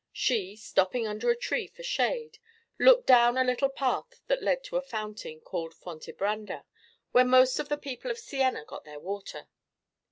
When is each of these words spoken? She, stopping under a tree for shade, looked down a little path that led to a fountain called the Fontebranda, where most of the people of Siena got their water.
She, 0.11 0.55
stopping 0.55 1.05
under 1.05 1.29
a 1.29 1.35
tree 1.35 1.67
for 1.67 1.83
shade, 1.83 2.39
looked 2.79 3.05
down 3.05 3.37
a 3.37 3.43
little 3.43 3.69
path 3.69 4.19
that 4.25 4.41
led 4.41 4.63
to 4.63 4.77
a 4.77 4.81
fountain 4.81 5.41
called 5.41 5.73
the 5.73 5.75
Fontebranda, 5.75 6.65
where 7.11 7.23
most 7.23 7.59
of 7.59 7.69
the 7.69 7.77
people 7.77 8.09
of 8.09 8.17
Siena 8.17 8.65
got 8.65 8.83
their 8.83 8.99
water. 8.99 9.47